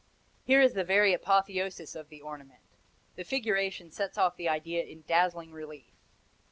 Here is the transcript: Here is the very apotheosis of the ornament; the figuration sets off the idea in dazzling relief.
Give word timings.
Here 0.45 0.63
is 0.63 0.73
the 0.73 0.83
very 0.83 1.13
apotheosis 1.13 1.93
of 1.93 2.09
the 2.09 2.21
ornament; 2.23 2.61
the 3.17 3.23
figuration 3.23 3.91
sets 3.91 4.17
off 4.17 4.35
the 4.35 4.49
idea 4.49 4.83
in 4.83 5.03
dazzling 5.03 5.51
relief. 5.51 5.93